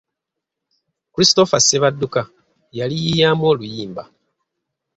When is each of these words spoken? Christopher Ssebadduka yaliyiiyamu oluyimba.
Christopher 1.13 1.61
Ssebadduka 1.61 2.21
yaliyiiyamu 2.77 3.43
oluyimba. 3.51 4.03